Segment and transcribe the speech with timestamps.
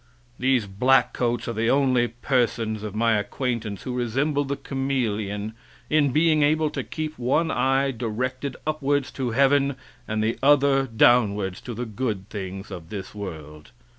[0.15, 5.53] *[* "These black coats are the only persons of my acquaintance who resemble the chameleon,
[5.91, 9.75] in being able to keep one eye directed upwards to heaven,
[10.07, 13.69] and the other downwards to the good things of this world."